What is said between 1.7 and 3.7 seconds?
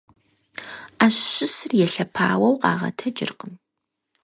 елъэпауэу къагъэтэджыркъым.